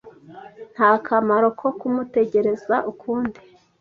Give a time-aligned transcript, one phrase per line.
[0.75, 3.39] Nta kamaro ko kumutegereza ukundi.